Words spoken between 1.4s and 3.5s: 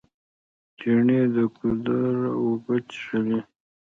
ګودر اوبه څښلې.